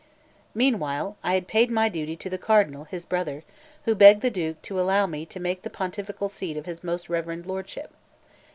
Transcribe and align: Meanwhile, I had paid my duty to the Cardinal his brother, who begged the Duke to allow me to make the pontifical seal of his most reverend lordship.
Meanwhile, 0.55 1.15
I 1.23 1.35
had 1.35 1.47
paid 1.47 1.69
my 1.69 1.87
duty 1.87 2.15
to 2.17 2.27
the 2.31 2.39
Cardinal 2.39 2.85
his 2.85 3.05
brother, 3.05 3.43
who 3.85 3.93
begged 3.93 4.21
the 4.23 4.31
Duke 4.31 4.59
to 4.63 4.79
allow 4.79 5.05
me 5.05 5.27
to 5.27 5.39
make 5.39 5.61
the 5.61 5.69
pontifical 5.69 6.27
seal 6.27 6.57
of 6.57 6.65
his 6.65 6.83
most 6.83 7.07
reverend 7.07 7.45
lordship. 7.45 7.93